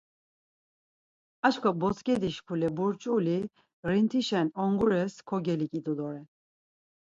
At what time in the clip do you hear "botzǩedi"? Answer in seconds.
1.79-2.29